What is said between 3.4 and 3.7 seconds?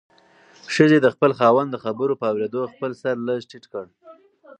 ټیټ